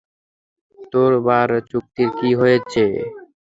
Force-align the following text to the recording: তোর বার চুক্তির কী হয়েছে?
তোর 0.91 1.11
বার 1.25 1.49
চুক্তির 1.71 2.09
কী 2.19 2.29
হয়েছে? 2.39 2.83